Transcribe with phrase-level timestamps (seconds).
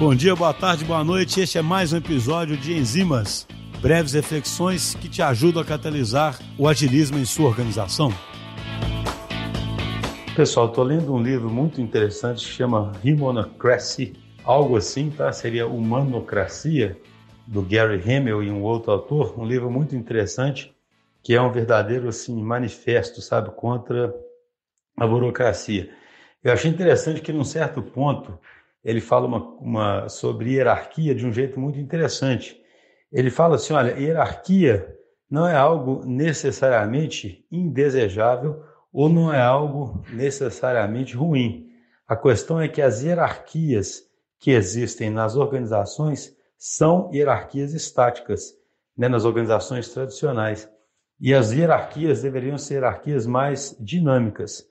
[0.00, 1.42] Bom dia, boa tarde, boa noite.
[1.42, 3.46] Este é mais um episódio de Enzimas,
[3.82, 8.10] breves reflexões que te ajudam a catalisar o agilismo em sua organização.
[10.34, 15.30] Pessoal, estou lendo um livro muito interessante que chama Humanocracy, algo assim, tá?
[15.32, 16.96] Seria Humanocracia,
[17.46, 20.74] do Gary Hamel e um outro autor, um livro muito interessante
[21.22, 24.14] que é um verdadeiro assim manifesto, sabe, contra
[24.96, 25.90] a burocracia.
[26.42, 28.38] Eu achei interessante que, num certo ponto,
[28.84, 32.60] ele fala uma, uma, sobre hierarquia de um jeito muito interessante.
[33.12, 34.96] Ele fala assim: olha, hierarquia
[35.30, 41.68] não é algo necessariamente indesejável ou não é algo necessariamente ruim.
[42.06, 44.02] A questão é que as hierarquias
[44.38, 48.52] que existem nas organizações são hierarquias estáticas,
[48.96, 50.68] né, nas organizações tradicionais.
[51.20, 54.66] E as hierarquias deveriam ser hierarquias mais dinâmicas.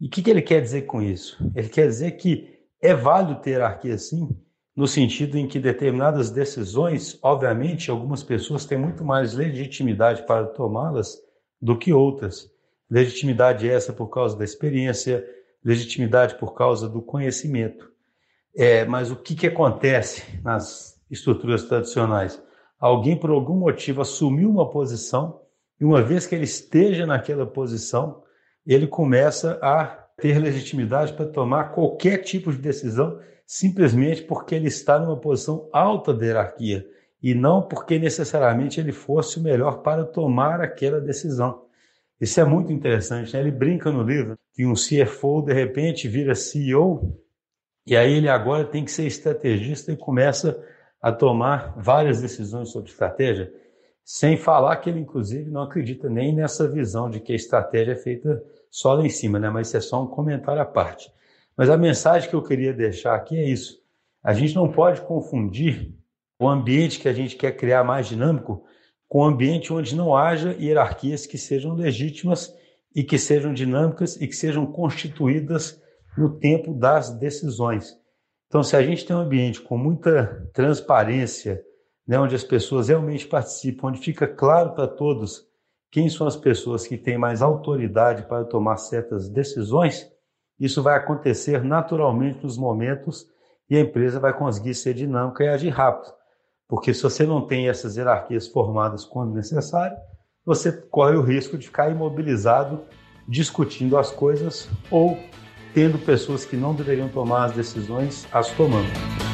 [0.00, 1.36] E o que, que ele quer dizer com isso?
[1.54, 4.28] Ele quer dizer que é válido ter hierarquia sim,
[4.74, 11.20] no sentido em que determinadas decisões, obviamente, algumas pessoas têm muito mais legitimidade para tomá-las
[11.60, 12.48] do que outras.
[12.88, 15.26] Legitimidade essa por causa da experiência,
[15.64, 17.90] legitimidade por causa do conhecimento.
[18.56, 22.40] É, mas o que, que acontece nas estruturas tradicionais?
[22.78, 25.40] Alguém, por algum motivo, assumiu uma posição
[25.80, 28.22] e uma vez que ele esteja naquela posição,
[28.64, 34.98] ele começa a ter legitimidade para tomar qualquer tipo de decisão, simplesmente porque ele está
[34.98, 36.86] numa posição alta da hierarquia
[37.22, 41.64] e não porque necessariamente ele fosse o melhor para tomar aquela decisão.
[42.20, 43.32] Isso é muito interessante.
[43.32, 43.40] Né?
[43.40, 47.16] Ele brinca no livro que um CFO de repente vira CEO
[47.86, 50.62] e aí ele agora tem que ser estrategista e começa
[51.00, 53.52] a tomar várias decisões sobre estratégia.
[54.04, 57.96] Sem falar que ele, inclusive, não acredita nem nessa visão de que a estratégia é
[57.96, 59.50] feita só lá em cima, né?
[59.50, 61.10] mas isso é só um comentário à parte.
[61.56, 63.78] Mas a mensagem que eu queria deixar aqui é isso.
[64.22, 65.94] A gente não pode confundir
[66.40, 68.64] o ambiente que a gente quer criar mais dinâmico
[69.08, 72.54] com um ambiente onde não haja hierarquias que sejam legítimas
[72.94, 75.80] e que sejam dinâmicas e que sejam constituídas
[76.16, 77.96] no tempo das decisões.
[78.46, 81.62] Então, se a gente tem um ambiente com muita transparência,
[82.06, 85.47] né, onde as pessoas realmente participam, onde fica claro para todos
[85.90, 90.10] quem são as pessoas que têm mais autoridade para tomar certas decisões,
[90.58, 93.26] isso vai acontecer naturalmente nos momentos
[93.70, 96.12] e a empresa vai conseguir ser dinâmica e agir rápido.
[96.66, 99.96] Porque se você não tem essas hierarquias formadas quando necessário,
[100.44, 102.80] você corre o risco de ficar imobilizado
[103.26, 105.18] discutindo as coisas ou
[105.74, 109.27] tendo pessoas que não deveriam tomar as decisões as tomando.